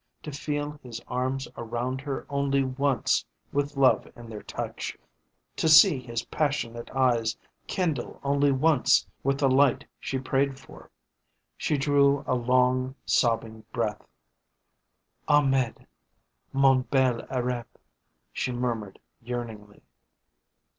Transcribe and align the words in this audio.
To 0.23 0.31
feel 0.31 0.79
his 0.81 0.99
arms 1.07 1.47
around 1.55 2.01
her 2.01 2.25
only 2.27 2.63
once 2.63 3.23
with 3.53 3.77
love 3.77 4.07
in 4.15 4.29
their 4.31 4.41
touch, 4.41 4.97
to 5.57 5.69
see 5.69 5.99
his 5.99 6.25
passionate 6.25 6.89
eyes 6.89 7.37
kindle 7.67 8.19
only 8.23 8.51
once 8.51 9.05
with 9.23 9.37
the 9.37 9.47
light 9.47 9.85
she 9.99 10.17
prayed 10.17 10.59
for. 10.59 10.89
She 11.55 11.77
drew 11.77 12.23
a 12.25 12.33
long 12.33 12.95
sobbing 13.05 13.63
breath. 13.71 14.01
"Ahmed, 15.27 15.85
mon 16.51 16.81
bel 16.81 17.21
Arabe," 17.29 17.67
she 18.33 18.51
murmured 18.51 18.97
yearningly. 19.21 19.83